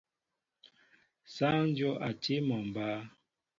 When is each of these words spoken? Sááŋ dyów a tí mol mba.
Sááŋ 1.33 1.63
dyów 1.75 1.97
a 2.07 2.09
tí 2.21 2.35
mol 2.47 2.63
mba. 2.69 2.87